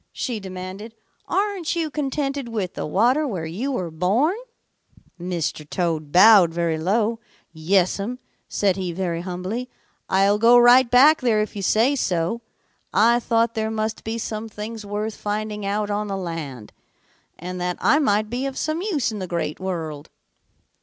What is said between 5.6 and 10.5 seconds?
Toad bowed very low. 'Yes'm,' said he very humbly. 'I'll